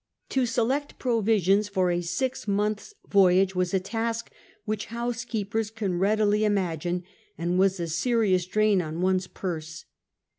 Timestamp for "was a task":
3.53-4.31